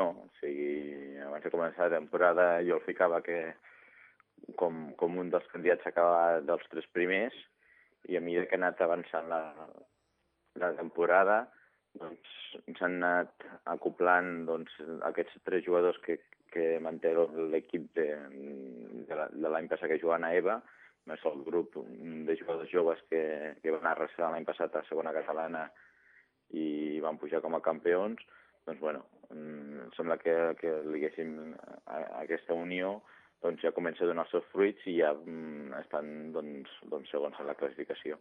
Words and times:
no. 0.00 0.08
O 0.24 0.40
sigui, 0.40 1.18
abans 1.26 1.44
de 1.46 1.52
començar 1.54 1.88
la 1.88 1.98
temporada 1.98 2.48
jo 2.66 2.80
el 2.80 2.86
ficava 2.88 3.20
que 3.26 3.40
com, 4.56 4.90
com 5.00 5.20
un 5.20 5.30
dels 5.32 5.46
candidats 5.52 5.86
a 5.86 5.92
acabar 5.94 6.42
dels 6.48 6.66
tres 6.72 6.88
primers 6.96 7.36
i 8.08 8.16
a 8.16 8.24
mesura 8.24 8.48
que 8.48 8.56
ha 8.56 8.62
anat 8.62 8.80
avançant 8.84 9.28
la, 9.28 9.42
la 10.62 10.72
temporada 10.78 11.42
doncs 11.98 12.34
s'han 12.78 12.98
anat 13.00 13.46
acoplant 13.72 14.44
doncs, 14.48 14.74
aquests 15.08 15.40
tres 15.46 15.64
jugadors 15.66 15.98
que, 16.04 16.18
que 16.54 16.78
manté 16.82 17.12
l'equip 17.14 17.88
de, 17.98 18.08
de 19.10 19.48
l'any 19.48 19.68
passat 19.70 19.90
que 19.90 19.98
juguen 20.02 20.26
a 20.26 20.32
EVA, 20.38 20.60
més 21.10 21.22
el 21.26 21.42
grup 21.46 21.76
de 22.28 22.36
jugadors 22.38 22.70
joves 22.70 23.02
que, 23.10 23.22
que 23.62 23.74
van 23.74 23.88
arrasar 23.90 24.30
l'any 24.30 24.46
passat 24.46 24.76
a 24.76 24.84
segona 24.88 25.14
catalana 25.16 25.66
i 26.54 27.00
van 27.02 27.18
pujar 27.18 27.42
com 27.42 27.56
a 27.56 27.62
campions, 27.64 28.22
doncs 28.66 28.82
bueno, 28.82 29.04
sembla 29.96 30.18
que, 30.20 30.34
que 30.60 30.74
diguéssim, 30.88 31.54
aquesta 32.22 32.56
unió 32.56 32.98
doncs 33.44 33.62
ja 33.64 33.72
comença 33.72 34.04
a 34.04 34.08
donar 34.10 34.26
els 34.26 34.34
seus 34.34 34.48
fruits 34.52 34.86
i 34.90 34.98
ja 34.98 35.14
mm, 35.14 35.70
estan 35.80 36.10
doncs, 36.34 36.72
doncs 36.92 37.12
segons 37.14 37.38
en 37.40 37.48
la 37.48 37.56
classificació. 37.60 38.18